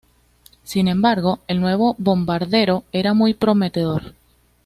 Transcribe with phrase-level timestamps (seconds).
[0.63, 4.15] Sin embargo, el nuevo bombardero era muy prometedor.